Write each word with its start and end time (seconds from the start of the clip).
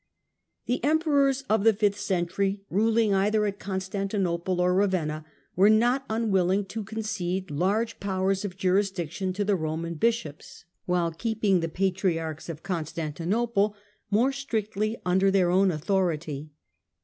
The 0.65 0.83
emperors 0.83 1.43
of 1.47 1.63
the 1.63 1.73
fifth 1.75 1.99
century, 1.99 2.63
ruling 2.71 3.13
either 3.13 3.45
at 3.45 3.59
Constantinople 3.59 4.59
or 4.59 4.73
Ravenna, 4.73 5.25
were 5.55 5.69
not 5.69 6.05
unwilling 6.09 6.65
to 6.73 6.83
concede 6.83 7.51
large 7.51 7.99
powers 7.99 8.43
of 8.43 8.57
jurisdiction 8.57 9.31
to 9.33 9.45
the 9.45 9.55
Roman 9.55 9.93
bishops, 9.93 10.65
while 10.87 11.11
keeping 11.11 11.59
the 11.59 11.69
Patriarchs 11.69 12.49
of 12.49 12.63
Constantinople 12.63 13.75
more 14.09 14.31
strictly 14.31 14.97
under 15.05 15.29
their 15.29 15.51
own 15.51 15.69
authority. 15.69 16.49